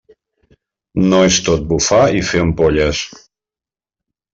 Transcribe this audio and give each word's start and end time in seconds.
No 1.11 1.19
tot 1.49 1.61
és 1.63 1.67
bufar 1.75 2.03
i 2.23 2.27
fer 2.33 2.45
ampolles. 2.49 3.07